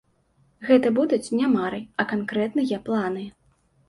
Гэта 0.69 0.87
будуць 0.99 1.33
не 1.39 1.49
мары, 1.55 1.81
а 1.99 2.05
канкрэтныя 2.13 2.81
планы. 2.89 3.27